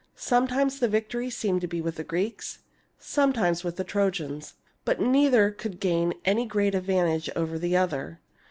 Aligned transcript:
Sometimes 0.15 0.79
the 0.79 0.87
victory 0.87 1.29
seemed 1.29 1.61
to 1.61 1.67
be 1.67 1.79
with 1.79 1.97
the 1.97 2.03
Greeks, 2.03 2.57
sometimes 2.97 3.63
with 3.63 3.75
the 3.75 3.83
Trojans; 3.83 4.55
but 4.83 4.99
neither 4.99 5.51
could 5.51 5.79
gain 5.79 6.15
any 6.25 6.47
great 6.47 6.73
advantage 6.73 7.29
over 7.35 7.59
the 7.59 7.77
other. 7.77 8.19